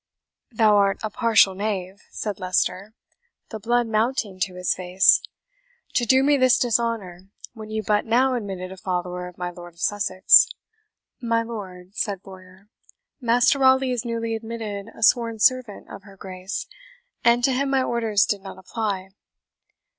"Thou 0.49 0.77
art 0.77 0.99
a 1.03 1.11
partial 1.11 1.53
knave," 1.53 2.01
said 2.09 2.39
Leicester, 2.39 2.95
the 3.49 3.59
blood 3.59 3.85
mounting 3.85 4.39
to 4.39 4.55
his 4.55 4.73
face, 4.73 5.21
"to 5.93 6.05
do 6.07 6.23
me 6.23 6.37
this 6.37 6.57
dishonour, 6.57 7.27
when 7.53 7.69
you 7.69 7.83
but 7.83 8.03
now 8.07 8.33
admitted 8.33 8.71
a 8.71 8.77
follower 8.77 9.27
of 9.27 9.37
my 9.37 9.51
Lord 9.51 9.75
of 9.75 9.79
Sussex." 9.79 10.47
"My 11.21 11.43
lord," 11.43 11.93
said 11.95 12.23
Bowyer, 12.23 12.67
"Master 13.19 13.59
Raleigh 13.59 13.91
is 13.91 14.03
newly 14.03 14.33
admitted 14.33 14.87
a 14.87 15.03
sworn 15.03 15.37
servant 15.37 15.87
of 15.87 16.01
her 16.01 16.17
Grace, 16.17 16.65
and 17.23 17.43
to 17.43 17.51
him 17.53 17.69
my 17.69 17.83
orders 17.83 18.25
did 18.25 18.41
not 18.41 18.57
apply." 18.57 19.09